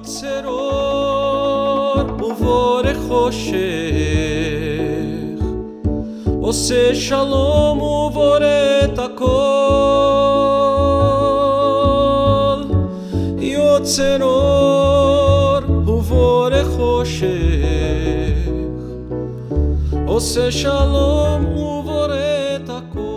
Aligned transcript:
יוצר 0.00 0.46
אור 0.46 2.00
ובורא 2.12 2.94
חושך 3.08 3.56
עושה 6.40 6.94
שלום 6.94 7.82
ובורא 7.82 8.38
את 8.84 8.98
הכל 8.98 9.26
יוצר 13.38 14.22
אור 14.22 15.70
ובורא 15.70 16.64
חושך 16.76 17.26
עושה 20.06 20.52
שלום 20.52 21.44
ובורא 21.44 22.14
את 22.56 22.68
הכל 22.68 23.16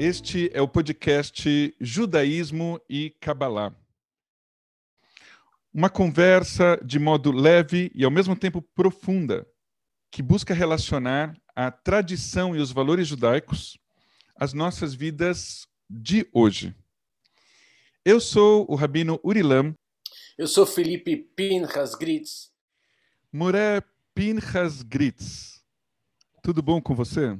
Este 0.00 0.50
é 0.54 0.62
o 0.62 0.68
podcast 0.68 1.74
Judaísmo 1.80 2.80
e 2.88 3.10
Kabbalah. 3.20 3.72
Uma 5.73 5.89
conversa 5.89 6.79
de 6.85 6.99
modo 6.99 7.31
leve 7.31 7.91
e 7.95 8.05
ao 8.05 8.11
mesmo 8.11 8.35
tempo 8.35 8.61
profunda, 8.61 9.47
que 10.11 10.21
busca 10.21 10.53
relacionar 10.53 11.35
a 11.55 11.71
tradição 11.71 12.55
e 12.55 12.59
os 12.59 12.71
valores 12.71 13.07
judaicos 13.07 13.79
às 14.35 14.53
nossas 14.53 14.93
vidas 14.93 15.67
de 15.89 16.29
hoje. 16.31 16.75
Eu 18.05 18.19
sou 18.19 18.69
o 18.69 18.75
Rabino 18.75 19.19
Urilam, 19.23 19.73
Eu 20.37 20.47
sou 20.47 20.65
Felipe 20.65 21.17
Pinhas 21.17 21.95
Gritz. 21.95 22.51
Moré 23.31 23.81
Pinchas 24.13 24.83
Gritz. 24.83 25.63
Tudo 26.43 26.61
bom 26.61 26.79
com 26.79 26.93
você? 26.93 27.35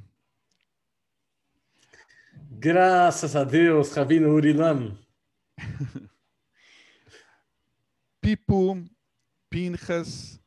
Graças 2.49 3.35
a 3.35 3.43
Deus, 3.43 3.93
Rabino 3.93 4.29
Urilam. 4.29 4.97
Pipo, 8.23 8.81
Pinchas, 9.49 10.39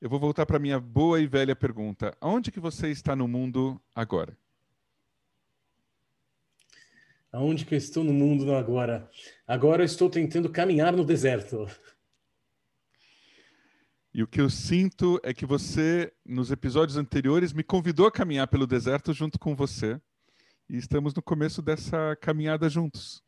eu 0.00 0.08
vou 0.08 0.18
voltar 0.18 0.46
para 0.46 0.58
minha 0.58 0.80
boa 0.80 1.20
e 1.20 1.26
velha 1.26 1.54
pergunta. 1.54 2.16
Aonde 2.22 2.50
que 2.50 2.58
você 2.58 2.88
está 2.88 3.14
no 3.14 3.28
mundo 3.28 3.78
agora? 3.94 4.34
Aonde 7.30 7.66
que 7.66 7.74
eu 7.74 7.78
estou 7.78 8.02
no 8.02 8.14
mundo 8.14 8.54
agora? 8.54 9.10
Agora 9.46 9.82
eu 9.82 9.84
estou 9.84 10.08
tentando 10.08 10.48
caminhar 10.48 10.96
no 10.96 11.04
deserto. 11.04 11.66
E 14.14 14.22
o 14.22 14.26
que 14.26 14.40
eu 14.40 14.48
sinto 14.48 15.20
é 15.22 15.34
que 15.34 15.44
você, 15.44 16.10
nos 16.24 16.50
episódios 16.50 16.96
anteriores, 16.96 17.52
me 17.52 17.62
convidou 17.62 18.06
a 18.06 18.10
caminhar 18.10 18.48
pelo 18.48 18.66
deserto 18.66 19.12
junto 19.12 19.38
com 19.38 19.54
você. 19.54 20.00
E 20.66 20.78
estamos 20.78 21.12
no 21.12 21.20
começo 21.20 21.60
dessa 21.60 22.16
caminhada 22.22 22.70
juntos. 22.70 23.22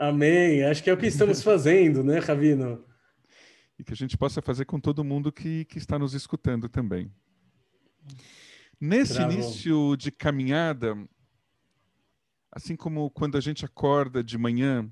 Amém. 0.00 0.64
Acho 0.64 0.82
que 0.82 0.88
é 0.88 0.94
o 0.94 0.96
que 0.96 1.06
estamos 1.06 1.42
fazendo, 1.42 2.02
né, 2.02 2.20
Rabino? 2.20 2.82
E 3.78 3.84
que 3.84 3.92
a 3.92 3.96
gente 3.96 4.16
possa 4.16 4.40
fazer 4.40 4.64
com 4.64 4.80
todo 4.80 5.04
mundo 5.04 5.30
que, 5.30 5.66
que 5.66 5.76
está 5.76 5.98
nos 5.98 6.14
escutando 6.14 6.70
também. 6.70 7.12
Nesse 8.80 9.16
Bravo. 9.16 9.32
início 9.34 9.96
de 9.98 10.10
caminhada, 10.10 10.96
assim 12.50 12.74
como 12.76 13.10
quando 13.10 13.36
a 13.36 13.42
gente 13.42 13.62
acorda 13.62 14.24
de 14.24 14.38
manhã, 14.38 14.90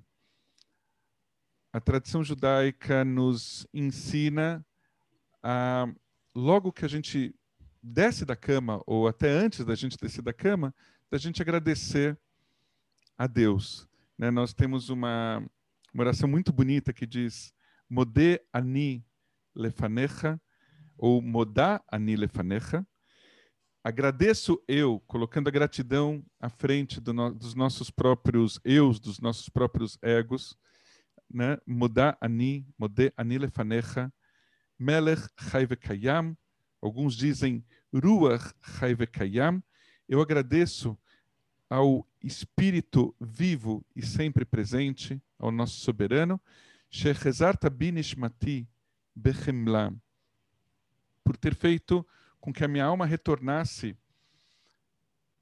a 1.72 1.80
tradição 1.80 2.22
judaica 2.22 3.02
nos 3.02 3.66
ensina 3.72 4.62
a, 5.42 5.90
logo 6.34 6.70
que 6.70 6.84
a 6.84 6.88
gente 6.88 7.34
desce 7.82 8.26
da 8.26 8.36
cama, 8.36 8.82
ou 8.86 9.08
até 9.08 9.30
antes 9.30 9.64
da 9.64 9.74
gente 9.74 9.96
descer 9.96 10.20
da 10.20 10.34
cama, 10.34 10.74
da 11.10 11.16
gente 11.16 11.40
agradecer 11.40 12.18
a 13.16 13.26
Deus. 13.26 13.87
Né? 14.18 14.30
Nós 14.30 14.52
temos 14.52 14.88
uma, 14.88 15.38
uma 15.94 16.02
oração 16.02 16.28
muito 16.28 16.52
bonita 16.52 16.92
que 16.92 17.06
diz 17.06 17.52
Modé 17.88 18.40
ani 18.52 19.06
lefanecha, 19.54 20.40
ou 20.96 21.22
Modá 21.22 21.82
ani 21.90 22.16
lefanecha. 22.16 22.86
Agradeço 23.82 24.62
eu, 24.66 25.00
colocando 25.06 25.48
a 25.48 25.52
gratidão 25.52 26.24
à 26.40 26.48
frente 26.50 27.00
do 27.00 27.12
no- 27.14 27.32
dos 27.32 27.54
nossos 27.54 27.90
próprios 27.90 28.60
eus, 28.64 28.98
dos 29.00 29.20
nossos 29.20 29.48
próprios 29.48 29.96
egos. 30.02 30.58
Né? 31.30 31.56
Modá 31.66 32.16
ani, 32.20 32.66
Modé 32.76 33.12
ani 33.16 33.38
lefanecha, 33.38 34.12
Melech 34.78 35.22
chai 35.38 35.64
vekayam. 35.64 36.36
Alguns 36.82 37.14
dizem 37.16 37.64
Ruach 37.92 38.52
chai 38.78 38.94
vekayam. 38.94 39.62
Eu 40.08 40.20
agradeço 40.20 40.98
ao 41.68 42.06
Espírito 42.22 43.14
vivo 43.20 43.84
e 43.94 44.04
sempre 44.04 44.44
presente, 44.44 45.20
ao 45.38 45.50
nosso 45.50 45.80
soberano, 45.80 46.40
por 51.22 51.36
ter 51.36 51.54
feito 51.54 52.06
com 52.40 52.52
que 52.52 52.64
a 52.64 52.68
minha 52.68 52.84
alma 52.84 53.04
retornasse, 53.04 53.96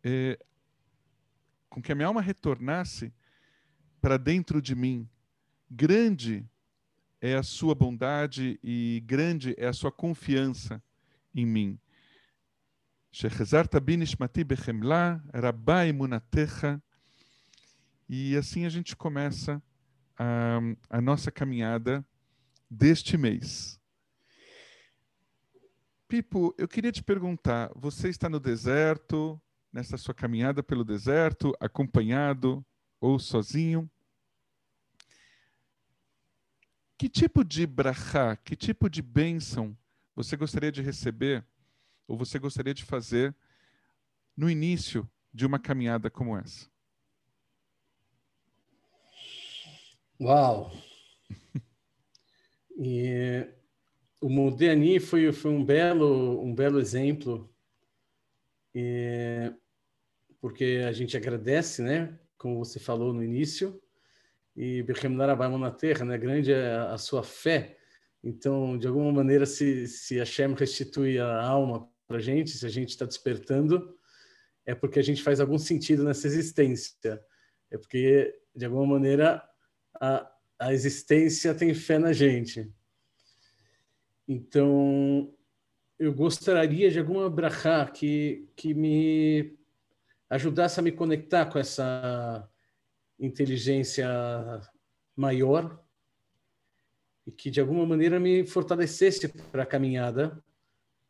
eh, 0.02 0.38
com 1.68 1.80
que 1.80 1.92
a 1.92 1.94
minha 1.94 2.08
alma 2.08 2.20
retornasse 2.20 3.12
para 4.00 4.16
dentro 4.16 4.60
de 4.60 4.74
mim. 4.74 5.08
Grande 5.70 6.44
é 7.20 7.34
a 7.34 7.42
sua 7.42 7.74
bondade 7.74 8.58
e 8.62 9.02
grande 9.06 9.54
é 9.56 9.66
a 9.66 9.72
sua 9.72 9.92
confiança 9.92 10.82
em 11.34 11.46
mim. 11.46 11.78
Shechezarta 13.18 13.80
binishmati 13.80 14.44
bechemla, 14.44 15.24
rabba 15.32 15.86
emunatecha. 15.86 16.82
E 18.06 18.36
assim 18.36 18.66
a 18.66 18.68
gente 18.68 18.94
começa 18.94 19.62
a, 20.18 20.58
a 20.90 21.00
nossa 21.00 21.30
caminhada 21.30 22.06
deste 22.70 23.16
mês. 23.16 23.80
Pipo, 26.06 26.54
eu 26.58 26.68
queria 26.68 26.92
te 26.92 27.02
perguntar, 27.02 27.72
você 27.74 28.10
está 28.10 28.28
no 28.28 28.38
deserto, 28.38 29.40
nessa 29.72 29.96
sua 29.96 30.12
caminhada 30.12 30.62
pelo 30.62 30.84
deserto, 30.84 31.56
acompanhado 31.58 32.62
ou 33.00 33.18
sozinho? 33.18 33.90
Que 36.98 37.08
tipo 37.08 37.42
de 37.42 37.66
brachá, 37.66 38.36
que 38.36 38.54
tipo 38.54 38.90
de 38.90 39.00
bênção 39.00 39.74
você 40.14 40.36
gostaria 40.36 40.70
de 40.70 40.82
receber 40.82 41.42
ou 42.06 42.16
você 42.16 42.38
gostaria 42.38 42.74
de 42.74 42.84
fazer 42.84 43.34
no 44.36 44.50
início 44.50 45.08
de 45.32 45.44
uma 45.46 45.58
caminhada 45.58 46.10
como 46.10 46.36
essa? 46.36 46.68
Uau! 50.20 50.72
E 52.78 53.48
o 54.20 54.28
Modeni 54.28 55.00
foi, 55.00 55.32
foi 55.32 55.50
um 55.50 55.64
belo 55.64 56.44
um 56.44 56.54
belo 56.54 56.78
exemplo, 56.78 57.50
e, 58.74 59.50
porque 60.42 60.84
a 60.86 60.92
gente 60.92 61.16
agradece, 61.16 61.80
né? 61.80 62.18
Como 62.36 62.58
você 62.58 62.78
falou 62.78 63.14
no 63.14 63.24
início, 63.24 63.80
e 64.54 64.82
Bechemnar 64.82 65.30
Abayamon 65.30 65.56
na 65.56 65.70
terra, 65.70 66.04
né? 66.04 66.18
Grande 66.18 66.52
é 66.52 66.74
a, 66.74 66.92
a 66.92 66.98
sua 66.98 67.22
fé. 67.22 67.78
Então, 68.22 68.76
de 68.76 68.86
alguma 68.86 69.10
maneira, 69.10 69.46
se, 69.46 69.86
se 69.86 70.18
Hashem 70.18 70.52
restitui 70.52 71.18
a 71.18 71.42
alma 71.42 71.88
para 72.06 72.18
a 72.18 72.20
gente, 72.20 72.50
se 72.50 72.64
a 72.64 72.68
gente 72.68 72.90
está 72.90 73.04
despertando, 73.04 73.96
é 74.64 74.74
porque 74.74 74.98
a 74.98 75.02
gente 75.02 75.22
faz 75.22 75.40
algum 75.40 75.58
sentido 75.58 76.04
nessa 76.04 76.26
existência. 76.26 77.22
É 77.70 77.78
porque, 77.78 78.38
de 78.54 78.64
alguma 78.64 78.86
maneira, 78.86 79.42
a, 80.00 80.30
a 80.58 80.72
existência 80.72 81.54
tem 81.54 81.74
fé 81.74 81.98
na 81.98 82.12
gente. 82.12 82.72
Então, 84.26 85.32
eu 85.98 86.12
gostaria 86.12 86.90
de 86.90 86.98
alguma 86.98 87.30
brachá 87.30 87.86
que, 87.86 88.48
que 88.56 88.74
me 88.74 89.56
ajudasse 90.28 90.80
a 90.80 90.82
me 90.82 90.92
conectar 90.92 91.46
com 91.46 91.58
essa 91.58 92.48
inteligência 93.18 94.08
maior 95.14 95.82
e 97.26 97.32
que, 97.32 97.50
de 97.50 97.60
alguma 97.60 97.86
maneira, 97.86 98.20
me 98.20 98.46
fortalecesse 98.46 99.28
para 99.28 99.62
a 99.62 99.66
caminhada, 99.66 100.42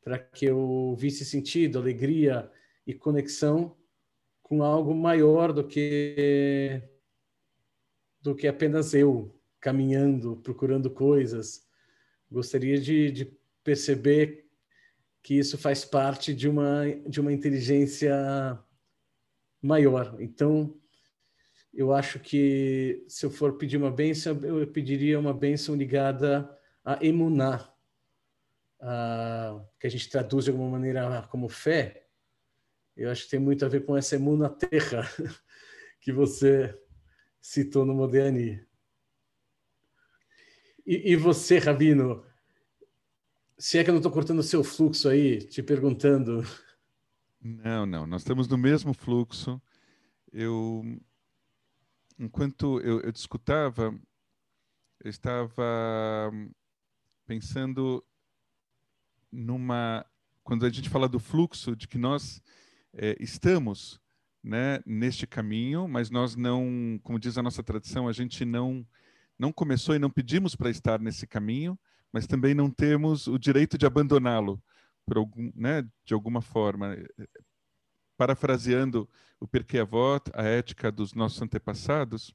para 0.07 0.21
que 0.21 0.45
eu 0.45 0.95
visse 0.97 1.25
sentido, 1.25 1.81
alegria 1.81 2.49
e 2.87 2.95
conexão 2.95 3.77
com 4.41 4.63
algo 4.63 4.95
maior 4.95 5.53
do 5.53 5.67
que 5.67 6.81
do 8.21 8.33
que 8.33 8.47
apenas 8.47 8.95
eu 8.95 9.37
caminhando, 9.59 10.37
procurando 10.37 10.89
coisas. 10.89 11.67
Gostaria 12.31 12.81
de, 12.81 13.11
de 13.11 13.37
perceber 13.65 14.47
que 15.25 15.35
isso 15.35 15.59
faz 15.59 15.85
parte 15.85 16.33
de 16.33 16.49
uma 16.49 16.85
de 17.05 17.21
uma 17.21 17.33
inteligência 17.33 18.15
maior. 19.61 20.17
Então, 20.21 20.73
eu 21.75 21.93
acho 21.93 22.21
que 22.21 23.05
se 23.09 23.27
eu 23.27 23.31
for 23.31 23.59
pedir 23.59 23.77
uma 23.77 23.91
bênção, 23.91 24.39
eu 24.45 24.65
pediria 24.69 25.19
uma 25.19 25.35
bênção 25.35 25.75
ligada 25.75 26.49
a 26.85 27.05
emuná, 27.05 27.57
a, 27.57 27.76
que 29.87 29.95
a 29.95 29.99
gente 29.99 30.11
traduz 30.11 30.45
de 30.45 30.51
alguma 30.51 30.71
maneira 30.71 31.23
como 31.31 31.49
fé. 31.49 32.09
Eu 32.97 33.11
acho 33.11 33.25
que 33.25 33.31
tem 33.31 33.41
muito 33.41 33.65
a 33.65 33.69
ver 33.69 33.85
com 33.85 33.97
essa 33.97 34.17
emuna 34.17 34.49
terra 34.49 35.09
que 36.01 36.13
você 36.13 36.77
citou 37.41 37.85
no 37.85 37.95
Modeni. 37.95 38.67
E, 40.85 41.13
e 41.13 41.17
você, 41.17 41.59
Rabino, 41.59 42.25
se 43.59 43.79
é 43.79 43.85
que 43.85 43.91
eu 43.91 43.93
não 43.93 44.01
estou 44.01 44.13
cortando 44.13 44.41
o 44.41 44.43
seu 44.43 44.65
fluxo 44.65 45.09
aí, 45.09 45.39
te 45.39 45.63
perguntando. 45.63 46.45
Não, 47.41 47.87
não, 47.87 48.07
nós 48.07 48.23
estamos 48.23 48.49
no 48.49 48.59
mesmo 48.59 48.93
fluxo. 48.93 49.61
Eu, 50.33 50.83
enquanto 52.19 52.81
eu, 52.81 53.01
eu 53.03 53.13
discutava, 53.13 53.97
eu 55.05 55.11
estava 55.11 56.33
pensando 57.25 58.05
numa. 59.33 60.05
Quando 60.43 60.65
a 60.65 60.71
gente 60.71 60.89
fala 60.89 61.09
do 61.09 61.19
fluxo, 61.19 61.75
de 61.75 61.89
que 61.89 61.99
nós 61.99 62.41
é, 62.93 63.17
estamos 63.21 64.01
né, 64.43 64.81
neste 64.87 65.27
caminho, 65.27 65.89
mas 65.89 66.09
nós 66.09 66.37
não, 66.37 67.01
como 67.03 67.19
diz 67.19 67.37
a 67.37 67.43
nossa 67.43 67.63
tradição, 67.63 68.07
a 68.07 68.13
gente 68.13 68.45
não 68.45 68.87
não 69.39 69.53
começou 69.53 69.95
e 69.95 69.99
não 69.99 70.11
pedimos 70.11 70.57
para 70.57 70.71
estar 70.71 70.99
nesse 70.99 71.27
caminho, 71.27 71.79
mas 72.11 72.27
também 72.27 72.55
não 72.55 72.71
temos 72.71 73.27
o 73.27 73.39
direito 73.39 73.77
de 73.77 73.85
abandoná-lo 73.85 74.63
por 75.05 75.19
algum, 75.19 75.53
né, 75.55 75.87
de 76.05 76.15
alguma 76.15 76.41
forma. 76.41 76.97
Parafraseando 78.17 79.09
o 79.39 79.47
Perquê 79.47 79.79
Avot, 79.79 80.31
a 80.33 80.43
ética 80.43 80.91
dos 80.91 81.13
nossos 81.13 81.43
antepassados, 81.43 82.35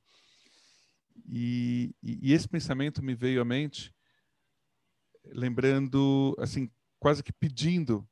e, 1.27 1.95
e, 2.03 2.33
esse 2.33 2.47
pensamento 2.47 3.03
me 3.03 3.15
veio 3.15 3.41
à 3.41 3.45
mente, 3.45 3.93
lembrando, 5.25 6.35
assim, 6.39 6.69
quase 7.01 7.23
que 7.23 7.33
pedindo 7.33 8.07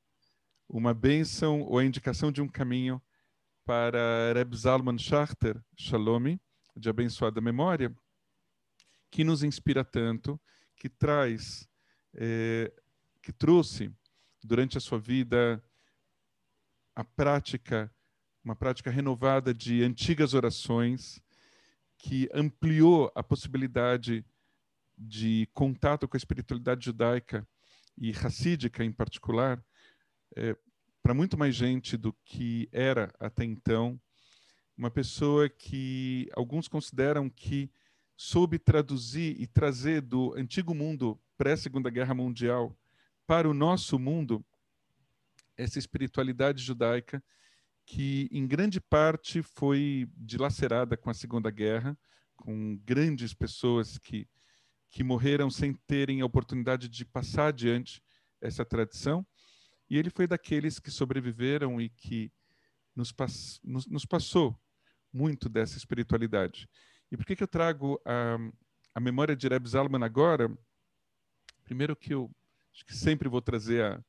uma 0.68 0.96
bênção 0.96 1.62
ou 1.62 1.78
a 1.78 1.86
indicação 1.86 2.32
de 2.32 2.42
um 2.42 2.48
caminho 2.48 3.00
para 3.64 4.34
Reb 4.34 4.56
Zalman 4.56 4.98
Schachter, 4.98 5.64
Shalom, 5.78 6.40
de 6.76 6.90
abençoada 6.90 7.40
memória, 7.40 7.96
que 9.12 9.24
nos 9.24 9.44
inspira 9.44 9.86
tanto, 9.86 10.42
que 10.76 10.90
traz, 10.90 11.70
é, 12.16 12.74
que 13.22 13.32
trouxe 13.32 13.94
durante 14.44 14.76
a 14.76 14.82
sua 14.82 15.00
vida 15.00 15.64
a 16.96 17.04
prática, 17.04 17.94
uma 18.44 18.56
prática 18.56 18.90
renovada 18.90 19.54
de 19.54 19.84
antigas 19.84 20.34
orações, 20.34 21.22
que 21.96 22.28
ampliou 22.34 23.12
a 23.14 23.22
possibilidade 23.22 24.26
de 24.98 25.48
contato 25.54 26.08
com 26.08 26.18
a 26.18 26.18
espiritualidade 26.18 26.86
judaica 26.86 27.48
e 28.00 28.12
racídica 28.12 28.84
em 28.84 28.92
particular, 28.92 29.64
é, 30.36 30.56
para 31.04 31.14
muito 31.14 31.38
mais 31.38 31.54
gente 31.54 31.98
do 31.98 32.14
que 32.26 32.70
era 32.72 33.14
até 33.20 33.44
então, 33.44 34.00
uma 34.78 34.90
pessoa 34.90 35.50
que 35.50 36.30
alguns 36.34 36.68
consideram 36.68 37.30
que 37.30 37.70
soube 38.16 38.58
traduzir 38.58 39.36
e 39.40 39.46
trazer 39.46 40.02
do 40.02 40.34
antigo 40.34 40.74
mundo 40.74 41.20
pré-segunda 41.38 41.90
guerra 41.90 42.14
mundial 42.14 42.78
para 43.28 43.50
o 43.50 43.54
nosso 43.54 44.00
mundo 44.00 44.44
essa 45.58 45.78
espiritualidade 45.78 46.64
judaica 46.64 47.22
que 47.86 48.30
em 48.32 48.46
grande 48.46 48.80
parte 48.80 49.42
foi 49.42 50.08
dilacerada 50.16 50.96
com 50.96 51.10
a 51.10 51.14
Segunda 51.14 51.50
Guerra, 51.50 51.98
com 52.36 52.78
grandes 52.86 53.34
pessoas 53.34 53.98
que 53.98 54.28
que 54.90 55.04
morreram 55.04 55.50
sem 55.50 55.74
terem 55.74 56.22
a 56.22 56.26
oportunidade 56.26 56.90
de 56.90 57.06
passar 57.06 57.48
adiante 57.48 58.02
essa 58.42 58.66
tradição 58.66 59.26
e 59.90 59.98
ele 59.98 60.10
foi 60.10 60.28
daqueles 60.28 60.80
que 60.80 60.92
sobreviveram 60.92 61.82
e 61.82 61.90
que 61.90 62.32
nos, 62.96 63.12
pass 63.12 63.60
nos, 63.64 63.88
nos 63.88 64.06
passou 64.06 64.60
muito 65.12 65.50
dessa 65.50 65.78
espiritualidade. 65.78 66.70
E 67.12 67.18
por 67.18 67.26
que, 67.26 67.36
que 67.36 67.42
eu 67.42 67.48
trago 67.48 68.00
a, 68.06 68.38
a 68.94 69.00
memória 69.00 69.36
de 69.36 69.48
Reb 69.48 69.68
Zalman 69.68 70.04
agora? 70.04 70.56
Primeiro 71.64 71.96
que 71.96 72.14
eu 72.14 72.30
acho 72.72 72.86
que 72.86 72.96
sempre 72.96 73.28
vou 73.28 73.42
trazer 73.42 73.84
a, 73.84 74.04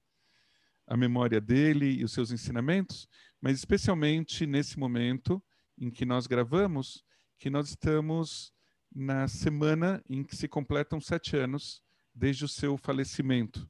a 0.87 0.97
memória 0.97 1.41
dele 1.41 1.87
e 1.87 2.05
os 2.05 2.13
seus 2.13 2.31
ensinamentos, 2.31 3.09
mas 3.41 3.57
especialmente 3.57 4.47
nesse 4.47 4.79
momento 4.79 5.43
em 5.79 5.91
que 5.91 6.05
nós 6.05 6.27
gravamos, 6.27 7.03
que 7.39 7.49
nós 7.49 7.71
estamos 7.71 8.53
na 8.95 9.29
semana 9.29 10.03
em 10.09 10.23
que 10.25 10.37
se 10.37 10.49
completam 10.49 11.01
sete 11.01 11.37
anos 11.37 11.83
desde 12.15 12.45
o 12.45 12.49
seu 12.49 12.77
falecimento 12.77 13.69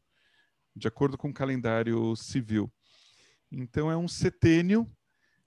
de 0.74 0.88
acordo 0.88 1.18
com 1.18 1.28
o 1.28 1.34
calendário 1.34 2.14
civil. 2.16 2.72
Então, 3.50 3.90
é 3.90 3.96
um 3.96 4.08
setênio, 4.08 4.90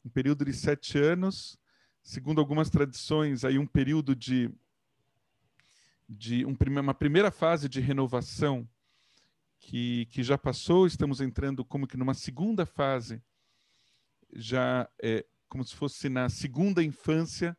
um 0.04 0.10
período 0.10 0.46
de 0.46 0.54
sete 0.54 0.98
anos, 0.98 1.58
segundo 2.04 2.40
algumas 2.40 2.70
tradições, 2.70 3.46
aí 3.46 3.58
um 3.58 3.66
período 3.66 4.16
de, 4.16 4.52
de 6.08 6.46
um, 6.46 6.56
uma 6.80 6.94
primeira 6.94 7.31
fase 7.31 7.70
de 7.70 7.80
renovação 7.80 8.68
que, 9.60 10.06
que 10.08 10.22
já 10.22 10.38
passou, 10.38 10.86
estamos 10.86 11.22
entrando 11.22 11.64
como 11.64 11.88
que 11.88 11.98
numa 11.98 12.14
segunda 12.14 12.66
fase, 12.66 13.22
já 14.34 14.90
é 15.02 15.25
como 15.48 15.64
se 15.64 15.75
fosse 15.75 16.10
na 16.10 16.28
segunda 16.28 16.84
infância 16.84 17.58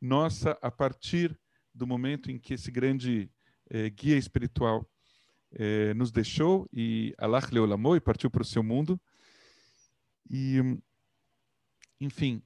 nossa, 0.00 0.58
a 0.62 0.70
partir 0.70 1.38
do 1.74 1.86
momento 1.86 2.30
em 2.30 2.38
que 2.38 2.54
esse 2.54 2.70
grande 2.70 3.30
é, 3.70 3.90
guia 3.90 4.16
espiritual 4.16 4.88
eh, 5.52 5.94
nos 5.94 6.12
deixou 6.12 6.68
e 6.72 7.14
Allah 7.16 7.40
Leolamou 7.50 7.96
e 7.96 8.00
partiu 8.00 8.30
para 8.30 8.42
o 8.42 8.44
seu 8.44 8.62
mundo. 8.62 9.00
E, 10.30 10.58
enfim, 12.00 12.42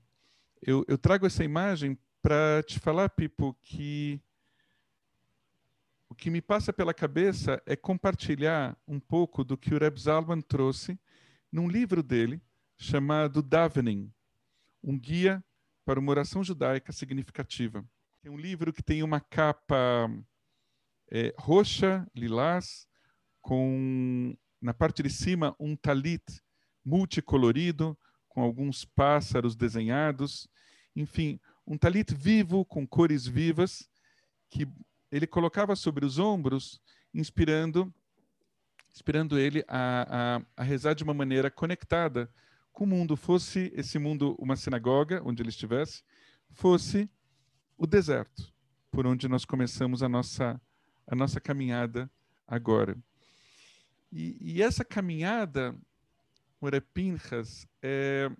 eu, 0.61 0.85
eu 0.87 0.97
trago 0.97 1.27
essa 1.27 1.43
imagem 1.43 1.99
para 2.21 2.63
te 2.63 2.79
falar, 2.79 3.09
Pipo, 3.11 3.57
que 3.63 4.21
o 6.09 6.15
que 6.15 6.31
me 6.31 6.41
passa 6.41 6.73
pela 6.73 6.95
cabeça 6.95 7.61
é 7.67 7.75
compartilhar 7.75 8.79
um 8.87 9.01
pouco 9.01 9.43
do 9.43 9.57
que 9.57 9.75
o 9.75 9.79
Reb 9.79 9.99
Zalman 9.99 10.41
trouxe 10.41 10.99
num 11.51 11.69
livro 11.69 12.03
dele 12.03 12.41
chamado 12.79 13.43
Davening, 13.43 14.13
um 14.83 14.97
guia 14.99 15.43
para 15.85 15.99
uma 15.99 16.11
oração 16.11 16.43
judaica 16.43 16.93
significativa. 16.93 17.85
É 18.25 18.31
um 18.31 18.37
livro 18.37 18.73
que 18.73 18.83
tem 18.83 19.03
uma 19.03 19.21
capa 19.21 20.09
é, 21.11 21.35
roxa, 21.37 22.07
lilás, 22.15 22.87
com 23.41 24.37
na 24.61 24.73
parte 24.73 25.03
de 25.03 25.11
cima 25.11 25.57
um 25.59 25.75
talit 25.75 26.23
multicolorido, 26.85 27.99
com 28.29 28.41
alguns 28.43 28.85
pássaros 28.85 29.57
desenhados, 29.57 30.49
enfim, 30.95 31.41
um 31.67 31.77
talit 31.77 32.15
vivo 32.15 32.65
com 32.65 32.87
cores 32.87 33.27
vivas 33.27 33.89
que 34.49 34.69
ele 35.11 35.27
colocava 35.27 35.75
sobre 35.75 36.05
os 36.05 36.19
ombros, 36.19 36.81
inspirando 37.13 37.93
inspirando 38.95 39.39
ele 39.39 39.65
a, 39.67 40.37
a, 40.37 40.43
a 40.55 40.63
rezar 40.63 40.95
de 40.95 41.03
uma 41.03 41.15
maneira 41.15 41.51
conectada 41.51 42.31
com 42.73 42.85
o 42.85 42.87
mundo, 42.87 43.17
fosse 43.17 43.73
esse 43.75 43.99
mundo 43.99 44.35
uma 44.39 44.57
sinagoga, 44.57 45.23
onde 45.25 45.43
ele 45.43 45.51
estivesse, 45.51 46.03
fosse 46.51 47.09
o 47.77 47.87
deserto, 47.87 48.53
por 48.91 49.07
onde 49.07 49.29
nós 49.29 49.45
começamos 49.45 50.03
a 50.03 50.09
nossa, 50.09 50.61
a 51.07 51.15
nossa 51.15 51.41
caminhada 51.41 52.11
agora. 52.47 52.97
E, 54.11 54.37
e 54.41 54.63
essa 54.63 54.85
caminhada, 54.85 55.75
Pinhas, 56.93 57.67
é, 57.83 58.31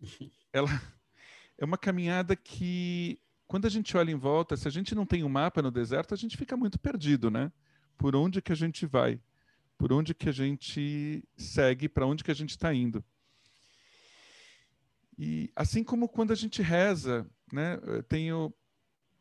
ela 0.52 0.70
é 1.58 1.64
uma 1.64 1.76
caminhada 1.76 2.34
que, 2.34 3.20
quando 3.46 3.66
a 3.66 3.68
gente 3.68 3.96
olha 3.96 4.10
em 4.10 4.16
volta, 4.16 4.56
se 4.56 4.66
a 4.66 4.70
gente 4.70 4.94
não 4.94 5.04
tem 5.04 5.22
um 5.22 5.28
mapa 5.28 5.60
no 5.60 5.70
deserto, 5.70 6.14
a 6.14 6.16
gente 6.16 6.36
fica 6.36 6.56
muito 6.56 6.78
perdido, 6.78 7.30
né? 7.30 7.52
Por 7.98 8.16
onde 8.16 8.40
que 8.40 8.52
a 8.52 8.56
gente 8.56 8.86
vai? 8.86 9.20
Por 9.76 9.92
onde 9.92 10.14
que 10.14 10.28
a 10.28 10.32
gente 10.32 11.22
segue? 11.36 11.88
Para 11.88 12.06
onde 12.06 12.24
que 12.24 12.30
a 12.30 12.34
gente 12.34 12.50
está 12.50 12.72
indo? 12.72 13.04
E 15.18 15.50
assim 15.54 15.84
como 15.84 16.08
quando 16.08 16.32
a 16.32 16.36
gente 16.36 16.62
reza, 16.62 17.28
né? 17.52 17.78
Eu 17.84 18.02
tenho 18.02 18.52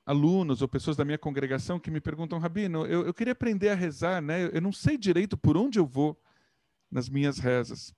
alunos 0.06 0.62
ou 0.62 0.68
pessoas 0.68 0.98
da 0.98 1.06
minha 1.06 1.18
congregação 1.18 1.80
que 1.80 1.92
me 1.92 2.02
perguntam, 2.02 2.40
Rabino, 2.40 2.86
eu, 2.86 3.06
eu 3.06 3.14
queria 3.14 3.34
aprender 3.34 3.70
a 3.70 3.76
rezar, 3.76 4.22
né? 4.22 4.50
Eu 4.52 4.62
não 4.62 4.72
sei 4.72 4.98
direito 4.98 5.38
por 5.38 5.56
onde 5.56 5.78
eu 5.78 5.86
vou 5.86 6.20
nas 6.90 7.08
minhas 7.08 7.38
rezas. 7.38 7.94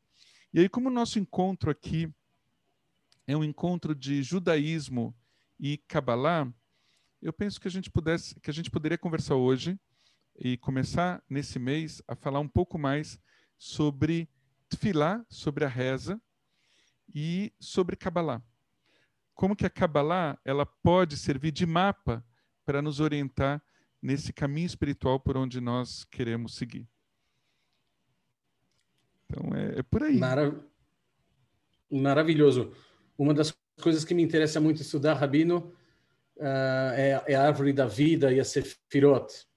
E 0.54 0.60
aí, 0.60 0.68
como 0.68 0.90
o 0.90 0.92
nosso 0.92 1.20
encontro 1.20 1.72
aqui 1.72 2.14
é 3.26 3.38
um 3.38 3.44
encontro 3.44 3.96
de 3.96 4.22
judaísmo 4.24 5.16
e 5.58 5.78
Kabbalah, 5.78 6.52
eu 7.22 7.32
penso 7.32 7.62
que 7.62 7.68
a 7.68 7.72
gente 7.72 7.90
pudesse, 7.90 8.38
que 8.40 8.50
a 8.50 8.54
gente 8.54 8.70
poderia 8.70 8.98
conversar 8.98 9.36
hoje 9.36 9.80
e 10.36 10.58
começar 10.58 11.24
nesse 11.30 11.60
mês 11.60 12.02
a 12.08 12.16
falar 12.16 12.40
um 12.40 12.48
pouco 12.48 12.78
mais 12.78 13.20
sobre 13.58 14.28
Tfilah, 14.68 15.24
sobre 15.30 15.64
a 15.64 15.70
reza 15.70 16.20
e 17.14 17.54
sobre 17.60 17.96
Kabbalah 17.96 18.42
como 19.42 19.56
que 19.56 19.66
a 19.66 19.70
Kabbalah 19.72 20.38
ela 20.46 20.68
pode 20.68 21.18
servir 21.18 21.52
de 21.52 21.66
mapa 21.66 22.24
para 22.64 22.80
nos 22.80 23.00
orientar 23.00 23.60
nesse 24.00 24.32
caminho 24.32 24.68
espiritual 24.68 25.20
por 25.20 25.36
onde 25.36 25.60
nós 25.60 26.04
queremos 26.04 26.54
seguir. 26.54 26.88
Então 29.26 29.50
é, 29.56 29.80
é 29.80 29.82
por 29.82 30.04
aí. 30.04 30.18
Marav 30.18 30.64
maravilhoso. 31.90 32.72
Uma 33.18 33.34
das 33.34 33.52
coisas 33.82 34.06
que 34.06 34.14
me 34.14 34.22
interessa 34.22 34.60
muito 34.60 34.84
estudar, 34.84 35.16
Rabino, 35.16 35.74
uh, 36.38 36.94
é, 36.94 37.24
é, 37.30 37.36
a 37.36 37.48
árvore 37.48 37.74
da 37.74 37.88
vida 37.88 38.32
e 38.32 38.40
a 38.40 38.44
Sefirot. 38.44 39.48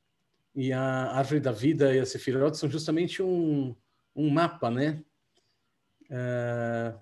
E 0.55 0.73
a 0.73 1.13
árvore 1.13 1.41
da 1.41 1.53
vida 1.53 1.95
e 1.95 2.01
a 2.01 2.07
Sefirot 2.07 2.57
são 2.57 2.71
justamente 2.71 3.23
um, 3.23 3.77
um 4.17 4.31
mapa, 4.31 4.71
né? 4.71 5.05
É, 6.11 6.95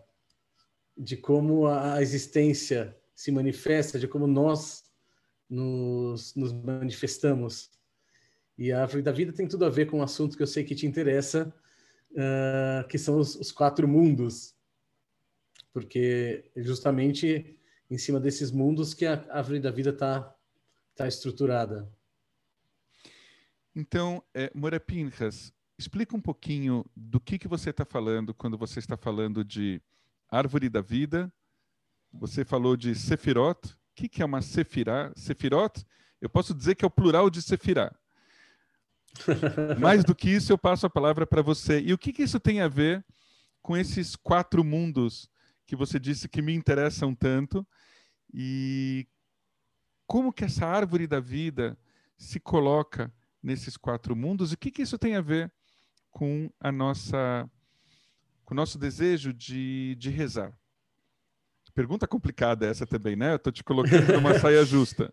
de 0.96 1.16
como 1.16 1.66
a 1.66 2.00
existência 2.02 2.96
se 3.14 3.30
manifesta, 3.30 3.98
de 3.98 4.08
como 4.08 4.26
nós 4.26 4.84
nos, 5.48 6.34
nos 6.34 6.52
manifestamos. 6.52 7.70
E 8.56 8.72
a 8.72 8.82
árvore 8.82 9.02
da 9.02 9.12
vida 9.12 9.32
tem 9.32 9.46
tudo 9.46 9.64
a 9.64 9.70
ver 9.70 9.86
com 9.86 9.98
um 9.98 10.02
assunto 10.02 10.36
que 10.36 10.42
eu 10.42 10.46
sei 10.46 10.64
que 10.64 10.74
te 10.74 10.86
interessa, 10.86 11.52
uh, 12.12 12.86
que 12.88 12.98
são 12.98 13.18
os, 13.18 13.34
os, 13.36 13.52
quatro 13.52 13.86
mundos. 13.86 14.54
Porque 15.72 16.50
é 16.54 16.62
justamente 16.62 17.56
em 17.90 17.98
cima 17.98 18.20
desses 18.20 18.50
mundos 18.50 18.94
que 18.94 19.06
a 19.06 19.24
árvore 19.30 19.60
da 19.60 19.70
vida 19.70 19.90
está 19.90 20.34
tá 20.94 21.06
estruturada. 21.08 21.90
Então, 23.74 24.22
é, 24.34 24.50
Moura 24.54 24.78
Pinhas, 24.78 25.52
explica 25.78 26.16
um 26.16 26.20
pouquinho 26.20 26.84
do 26.94 27.18
que, 27.18 27.38
que 27.38 27.48
você 27.48 27.70
está 27.70 27.84
falando 27.84 28.34
quando 28.34 28.58
você 28.58 28.78
está 28.78 28.96
falando 28.96 29.44
de 29.44 29.80
árvore 30.32 30.70
da 30.70 30.80
vida. 30.80 31.30
Você 32.10 32.44
falou 32.44 32.74
de 32.74 32.94
Sefirot. 32.94 33.68
O 33.68 34.08
que, 34.08 34.22
é 34.22 34.24
uma 34.24 34.40
Sefirá? 34.40 35.12
Sefirot? 35.14 35.84
Eu 36.20 36.30
posso 36.30 36.54
dizer 36.54 36.74
que 36.74 36.84
é 36.84 36.88
o 36.88 36.90
plural 36.90 37.28
de 37.28 37.42
Sefirá. 37.42 37.94
Mais 39.78 40.02
do 40.02 40.14
que 40.14 40.30
isso, 40.30 40.50
eu 40.50 40.56
passo 40.56 40.86
a 40.86 40.90
palavra 40.90 41.26
para 41.26 41.42
você. 41.42 41.80
E 41.80 41.92
o 41.92 41.98
que, 41.98 42.12
que 42.12 42.22
isso 42.22 42.40
tem 42.40 42.62
a 42.62 42.68
ver 42.68 43.04
com 43.60 43.76
esses 43.76 44.16
quatro 44.16 44.64
mundos 44.64 45.28
que 45.66 45.76
você 45.76 46.00
disse 46.00 46.28
que 46.28 46.40
me 46.40 46.54
interessam 46.54 47.14
tanto? 47.14 47.66
E 48.32 49.06
como 50.06 50.32
que 50.32 50.44
essa 50.44 50.66
árvore 50.66 51.06
da 51.06 51.20
vida 51.20 51.78
se 52.16 52.40
coloca 52.40 53.12
nesses 53.42 53.76
quatro 53.76 54.16
mundos? 54.16 54.50
E 54.50 54.54
o 54.54 54.58
que, 54.58 54.70
que 54.70 54.82
isso 54.82 54.98
tem 54.98 55.14
a 55.14 55.20
ver 55.20 55.52
com 56.10 56.50
a 56.58 56.72
nossa 56.72 57.48
com 58.52 58.54
o 58.54 58.60
nosso 58.60 58.78
desejo 58.78 59.32
de, 59.32 59.94
de 59.94 60.10
rezar? 60.10 60.52
Pergunta 61.74 62.06
complicada 62.06 62.66
essa 62.66 62.86
também, 62.86 63.16
né? 63.16 63.32
Eu 63.32 63.36
estou 63.36 63.50
te 63.50 63.64
colocando 63.64 64.12
numa 64.12 64.36
saia 64.38 64.62
justa. 64.62 65.10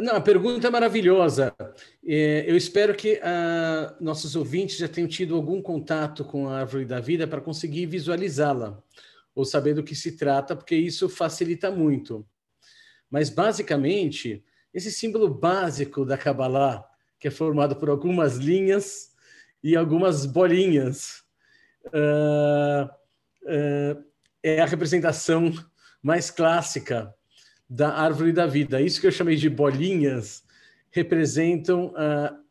Não, 0.00 0.16
a 0.16 0.20
pergunta 0.22 0.66
é 0.66 0.70
maravilhosa. 0.70 1.54
É, 2.02 2.50
eu 2.50 2.56
espero 2.56 2.94
que 2.94 3.16
uh, 3.16 4.02
nossos 4.02 4.34
ouvintes 4.34 4.78
já 4.78 4.88
tenham 4.88 5.06
tido 5.06 5.34
algum 5.34 5.60
contato 5.60 6.24
com 6.24 6.48
a 6.48 6.60
árvore 6.60 6.86
da 6.86 6.98
vida 6.98 7.28
para 7.28 7.42
conseguir 7.42 7.84
visualizá-la 7.84 8.82
ou 9.34 9.44
saber 9.44 9.74
do 9.74 9.84
que 9.84 9.94
se 9.94 10.16
trata, 10.16 10.56
porque 10.56 10.74
isso 10.74 11.10
facilita 11.10 11.70
muito. 11.70 12.26
Mas, 13.10 13.28
basicamente, 13.28 14.42
esse 14.72 14.90
símbolo 14.90 15.28
básico 15.28 16.06
da 16.06 16.16
Kabbalah, 16.16 16.86
que 17.20 17.28
é 17.28 17.30
formado 17.30 17.76
por 17.76 17.90
algumas 17.90 18.38
linhas 18.38 19.10
e 19.62 19.76
algumas 19.76 20.24
bolinhas, 20.24 21.23
é 24.42 24.60
a 24.60 24.66
representação 24.66 25.52
mais 26.02 26.30
clássica 26.30 27.14
da 27.68 27.94
árvore 27.94 28.32
da 28.32 28.46
vida. 28.46 28.80
Isso 28.80 29.00
que 29.00 29.06
eu 29.06 29.12
chamei 29.12 29.36
de 29.36 29.48
bolinhas 29.48 30.44
representam 30.90 31.86
uh, 31.88 32.44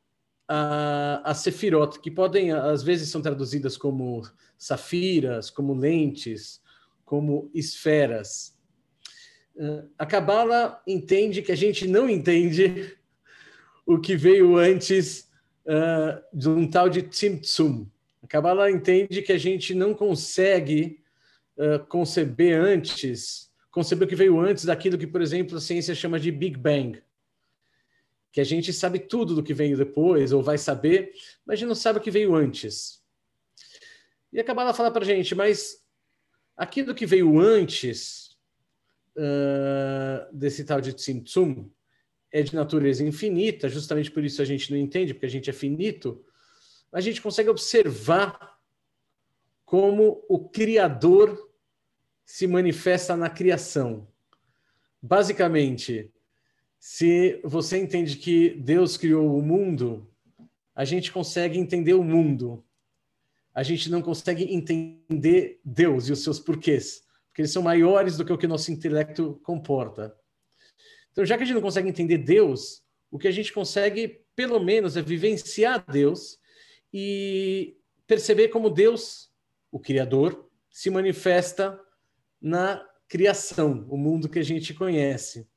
a, 0.48 1.32
a 1.32 1.34
sefirot, 1.34 2.00
que 2.00 2.12
podem, 2.12 2.52
às 2.52 2.84
vezes, 2.84 3.10
são 3.10 3.22
traduzidas 3.22 3.78
como 3.78 4.22
safiras, 4.58 5.50
como 5.50 5.74
lentes, 5.74 6.62
como 7.06 7.50
esferas. 7.54 8.54
A 10.00 10.06
Kabbalah 10.06 10.82
entende 10.88 11.42
que 11.42 11.52
a 11.52 11.56
gente 11.56 11.88
não 11.88 12.10
entende 12.10 12.98
o 13.86 14.00
que 14.00 14.16
veio 14.16 14.58
antes 14.58 15.30
uh, 15.66 16.22
de 16.34 16.50
um 16.50 16.68
tal 16.68 16.90
de 16.90 17.04
Tzimtzum. 17.04 17.88
Kabbalah 18.34 18.72
entende 18.72 19.22
que 19.22 19.32
a 19.32 19.38
gente 19.38 19.76
não 19.76 19.94
consegue 19.94 21.00
uh, 21.56 21.86
conceber 21.86 22.60
antes 22.60 23.54
conceber 23.74 24.06
o 24.06 24.10
que 24.10 24.16
veio 24.16 24.40
antes 24.40 24.66
daquilo 24.66 25.00
que, 25.00 25.08
por 25.08 25.20
exemplo, 25.20 25.58
a 25.58 25.62
ciência 25.62 25.96
chama 25.96 26.20
de 26.20 26.32
Big 26.32 26.56
Bang. 26.56 27.02
Que 28.32 28.40
a 28.40 28.44
gente 28.44 28.72
sabe 28.72 29.00
tudo 29.00 29.34
do 29.34 29.44
que 29.44 29.54
veio 29.54 29.76
depois, 29.76 30.32
ou 30.32 30.44
vai 30.44 30.60
saber, 30.60 31.12
mas 31.44 31.56
a 31.56 31.58
gente 31.58 31.68
não 31.68 31.76
sabe 31.76 31.98
o 31.98 32.02
que 32.02 32.12
veio 32.12 32.36
antes. 32.36 33.04
E 34.32 34.40
a 34.40 34.44
Kabbalah 34.44 34.76
fala 34.76 34.92
para 34.92 35.04
a 35.04 35.08
gente, 35.08 35.34
mas 35.34 35.84
aquilo 36.56 36.94
que 36.94 37.06
veio 37.08 37.40
antes 37.40 38.38
uh, 39.18 40.32
desse 40.32 40.64
tal 40.64 40.80
de 40.80 40.94
Tzimtzum 40.94 41.68
é 42.32 42.44
de 42.44 42.54
natureza 42.54 43.04
infinita, 43.04 43.70
justamente 43.70 44.12
por 44.12 44.24
isso 44.24 44.40
a 44.40 44.46
gente 44.46 44.72
não 44.72 44.78
entende, 44.78 45.16
porque 45.16 45.26
a 45.26 45.30
gente 45.30 45.50
é 45.50 45.54
finito, 45.54 46.24
a 46.94 47.02
gente 47.02 47.22
consegue 47.22 47.50
observar 47.50 48.58
como 49.66 50.24
o 50.30 50.48
Criador 50.48 51.50
se 52.24 52.46
manifesta 52.46 53.18
na 53.18 53.30
criação. 53.30 54.08
Basicamente, 55.02 56.14
se 56.80 57.42
você 57.44 57.80
entende 57.80 58.18
que 58.18 58.52
Deus 58.52 58.96
criou 58.96 59.36
o 59.36 59.42
mundo, 59.42 60.08
a 60.76 60.86
gente 60.86 61.12
consegue 61.12 61.58
entender 61.58 61.96
o 61.96 62.04
mundo. 62.04 62.64
A 63.54 63.64
gente 63.64 63.90
não 63.90 64.02
consegue 64.02 64.54
entender 64.54 65.60
Deus 65.66 66.08
e 66.08 66.12
os 66.12 66.24
seus 66.24 66.40
porquês, 66.40 67.04
porque 67.28 67.42
eles 67.42 67.52
são 67.52 67.64
maiores 67.64 68.18
do 68.18 68.26
que 68.26 68.34
o 68.34 68.38
que 68.38 68.46
o 68.46 68.50
nosso 68.50 68.72
intelecto 68.72 69.40
comporta. 69.44 70.16
Então, 71.12 71.26
já 71.26 71.38
que 71.38 71.44
a 71.44 71.46
gente 71.46 71.56
não 71.56 71.62
consegue 71.62 71.90
entender 71.90 72.20
Deus, 72.20 72.84
o 73.10 73.18
que 73.18 73.28
a 73.28 73.32
gente 73.32 73.52
consegue, 73.52 74.24
pelo 74.36 74.60
menos, 74.60 74.96
é 74.96 75.02
vivenciar 75.02 75.84
Deus 75.92 76.40
e 76.94 77.76
perceber 78.06 78.50
como 78.50 78.70
Deus, 78.70 79.32
o 79.72 79.80
Criador, 79.80 80.50
se 80.70 80.90
manifesta 80.90 81.80
na 82.40 82.86
criação, 83.08 83.86
o 83.90 83.98
mundo 83.98 84.30
que 84.30 84.40
a 84.40 84.44
gente 84.44 84.74
conhece. 84.74 85.48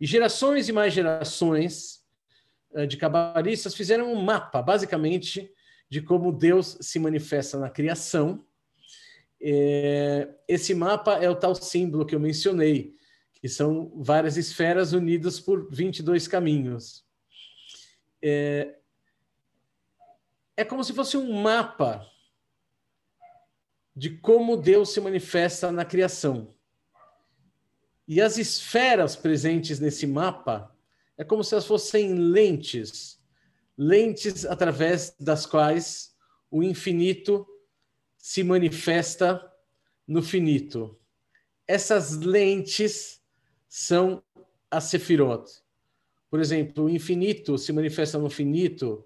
E 0.00 0.06
gerações 0.06 0.68
e 0.68 0.72
mais 0.72 0.92
gerações 0.92 2.04
eh, 2.74 2.86
de 2.86 2.96
cabalistas 2.96 3.74
fizeram 3.74 4.12
um 4.12 4.20
mapa, 4.20 4.60
basicamente, 4.62 5.50
de 5.88 6.02
como 6.02 6.32
Deus 6.32 6.76
se 6.80 6.98
manifesta 6.98 7.58
na 7.58 7.70
criação. 7.70 8.44
É, 9.40 10.28
esse 10.46 10.74
mapa 10.74 11.14
é 11.14 11.30
o 11.30 11.36
tal 11.36 11.54
símbolo 11.54 12.04
que 12.04 12.14
eu 12.14 12.20
mencionei, 12.20 12.94
que 13.34 13.48
são 13.48 13.92
várias 13.96 14.36
esferas 14.36 14.92
unidas 14.92 15.40
por 15.40 15.70
22 15.70 16.28
caminhos. 16.28 17.04
É, 18.22 18.77
é 20.58 20.64
como 20.64 20.82
se 20.82 20.92
fosse 20.92 21.16
um 21.16 21.40
mapa 21.40 22.04
de 23.94 24.10
como 24.18 24.56
Deus 24.56 24.92
se 24.92 25.00
manifesta 25.00 25.70
na 25.70 25.84
criação. 25.84 26.52
E 28.08 28.20
as 28.20 28.38
esferas 28.38 29.14
presentes 29.14 29.78
nesse 29.78 30.04
mapa 30.04 30.76
é 31.16 31.22
como 31.22 31.44
se 31.44 31.54
elas 31.54 31.64
fossem 31.64 32.12
lentes, 32.12 33.22
lentes 33.76 34.44
através 34.44 35.14
das 35.20 35.46
quais 35.46 36.16
o 36.50 36.60
infinito 36.60 37.46
se 38.16 38.42
manifesta 38.42 39.40
no 40.08 40.24
finito. 40.24 40.98
Essas 41.68 42.16
lentes 42.16 43.22
são 43.68 44.24
as 44.68 44.84
sefirot. 44.84 45.48
Por 46.28 46.40
exemplo, 46.40 46.86
o 46.86 46.90
infinito 46.90 47.56
se 47.56 47.72
manifesta 47.72 48.18
no 48.18 48.28
finito 48.28 49.04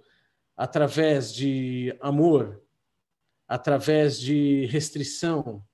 através 0.57 1.35
de 1.35 1.97
amor, 2.01 2.63
através 3.49 4.19
de 4.19 4.67
restrição, 4.67 5.65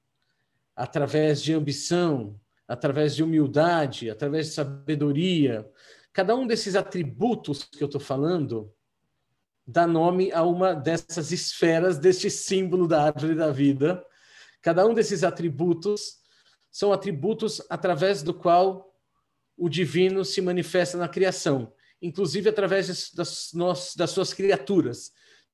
através 0.74 1.42
de 1.42 1.52
ambição, 1.54 2.38
através 2.66 3.14
de 3.16 3.22
humildade, 3.22 4.10
através 4.10 4.48
de 4.48 4.52
sabedoria. 4.52 5.68
Cada 6.12 6.34
um 6.34 6.46
desses 6.46 6.76
atributos 6.76 7.64
que 7.64 7.82
eu 7.82 7.86
estou 7.86 8.00
falando 8.00 8.72
dá 9.66 9.86
nome 9.86 10.32
a 10.32 10.42
uma 10.42 10.74
dessas 10.74 11.30
esferas 11.30 11.98
deste 11.98 12.30
símbolo 12.30 12.88
da 12.88 13.04
árvore 13.04 13.34
da 13.34 13.50
vida. 13.50 14.04
Cada 14.62 14.86
um 14.86 14.94
desses 14.94 15.22
atributos 15.22 16.18
são 16.70 16.92
atributos 16.92 17.60
através 17.68 18.22
do 18.22 18.32
qual 18.32 18.94
o 19.56 19.68
divino 19.68 20.24
se 20.24 20.40
manifesta 20.40 20.96
na 20.96 21.08
criação, 21.08 21.72
inclusive 22.00 22.48
através 22.48 23.12
das, 23.12 23.52
das 23.96 24.10
suas 24.10 24.32
criaturas. 24.32 25.10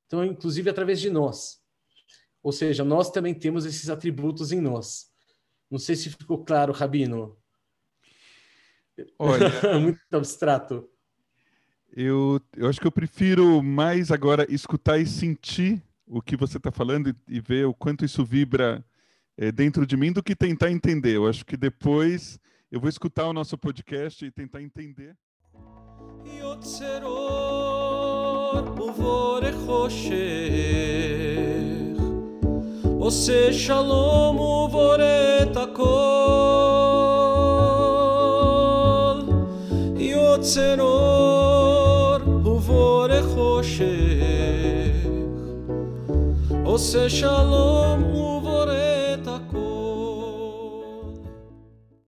Então, 0.06 0.24
inclusive 0.24 0.70
através 0.70 1.00
de 1.00 1.10
nós. 1.10 1.60
Ou 2.42 2.52
seja, 2.52 2.84
nós 2.84 3.10
também 3.10 3.34
temos 3.34 3.64
esses 3.64 3.88
atributos 3.88 4.52
em 4.52 4.60
nós. 4.60 5.06
Não 5.70 5.78
sei 5.78 5.96
se 5.96 6.10
ficou 6.10 6.44
claro, 6.44 6.72
Rabino. 6.72 7.38
Olha, 9.18 9.48
muito 9.80 9.98
abstrato. 10.12 10.88
Eu, 11.96 12.40
eu 12.56 12.68
acho 12.68 12.80
que 12.80 12.86
eu 12.86 12.92
prefiro 12.92 13.62
mais 13.62 14.10
agora 14.10 14.46
escutar 14.52 14.98
e 14.98 15.06
sentir 15.06 15.82
o 16.06 16.20
que 16.20 16.36
você 16.36 16.58
está 16.58 16.70
falando 16.70 17.08
e, 17.08 17.36
e, 17.36 17.40
ver 17.40 17.66
o 17.66 17.74
quanto 17.74 18.04
isso 18.04 18.24
vibra 18.24 18.84
é, 19.36 19.50
dentro 19.50 19.86
de 19.86 19.96
mim 19.96 20.12
do 20.12 20.22
que 20.22 20.36
tentar 20.36 20.70
entender. 20.70 21.16
Eu 21.16 21.26
acho 21.26 21.44
que 21.46 21.56
depois 21.56 22.38
eu 22.70 22.80
vou 22.80 22.88
escutar 22.88 23.26
o 23.26 23.32
nosso 23.32 23.56
podcast 23.56 24.24
e 24.24 24.30
tentar 24.30 24.60
entender. 24.60 25.16
Yotzero 26.53 27.19
ובורא 28.77 29.51
חושך 29.65 30.13
עושה 32.99 33.53
שלום 33.53 34.39
ובורא 34.39 34.95
את 35.41 35.57
הכל 35.57 35.83
יוצר 39.97 40.81
אור 40.81 42.17
ובורא 42.45 43.21
חושך 43.35 43.85
עושה 46.65 47.09
שלום 47.09 48.03
ובורא 48.03 48.92